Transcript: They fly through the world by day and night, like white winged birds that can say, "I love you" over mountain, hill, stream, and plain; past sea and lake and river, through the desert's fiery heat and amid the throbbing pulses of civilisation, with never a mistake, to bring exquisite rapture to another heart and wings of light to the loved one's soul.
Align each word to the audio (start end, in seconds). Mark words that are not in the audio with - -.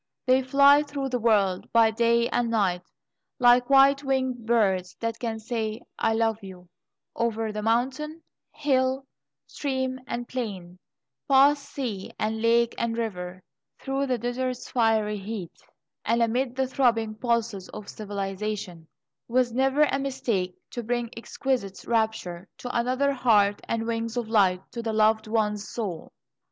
They 0.25 0.41
fly 0.41 0.81
through 0.81 1.09
the 1.09 1.19
world 1.19 1.71
by 1.71 1.91
day 1.91 2.27
and 2.29 2.49
night, 2.49 2.81
like 3.37 3.69
white 3.69 4.03
winged 4.03 4.47
birds 4.47 4.95
that 4.99 5.19
can 5.19 5.37
say, 5.37 5.83
"I 5.99 6.13
love 6.15 6.41
you" 6.43 6.69
over 7.15 7.53
mountain, 7.61 8.23
hill, 8.51 9.05
stream, 9.45 9.99
and 10.07 10.27
plain; 10.27 10.79
past 11.29 11.69
sea 11.69 12.11
and 12.17 12.41
lake 12.41 12.73
and 12.79 12.97
river, 12.97 13.43
through 13.77 14.07
the 14.07 14.17
desert's 14.17 14.71
fiery 14.71 15.19
heat 15.19 15.61
and 16.03 16.23
amid 16.23 16.55
the 16.55 16.65
throbbing 16.65 17.13
pulses 17.13 17.69
of 17.69 17.87
civilisation, 17.87 18.87
with 19.27 19.53
never 19.53 19.83
a 19.83 19.99
mistake, 19.99 20.55
to 20.71 20.81
bring 20.81 21.11
exquisite 21.15 21.85
rapture 21.85 22.47
to 22.57 22.75
another 22.75 23.13
heart 23.13 23.61
and 23.67 23.85
wings 23.85 24.17
of 24.17 24.27
light 24.27 24.63
to 24.71 24.81
the 24.81 24.93
loved 24.93 25.27
one's 25.27 25.69
soul. 25.69 26.11